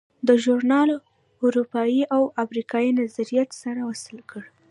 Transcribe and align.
دا 0.27 0.33
ژورنال 0.43 0.89
اروپایي 1.45 2.01
او 2.15 2.23
امریکایي 2.43 2.91
نظریات 2.99 3.49
سره 3.63 3.81
وصل 3.89 4.17
کړل. 4.29 4.47